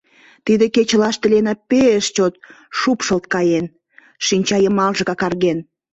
Тиде 0.45 0.65
кечылаште 0.75 1.25
Лена 1.33 1.53
пеш 1.69 2.03
чот 2.15 2.33
шупшылт 2.79 3.25
каен, 3.33 3.65
шинча 4.25 4.57
йымалже 4.61 5.03
какарген. 5.09 5.59